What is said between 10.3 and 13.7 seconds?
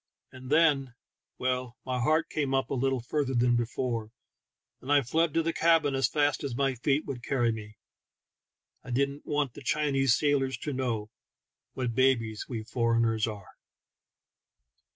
ors to know what babies we foreigners are.